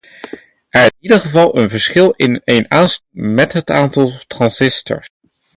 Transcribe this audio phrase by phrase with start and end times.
[0.71, 5.07] Er is in ieder geval een verschil in een aansturing met het aantal transistors.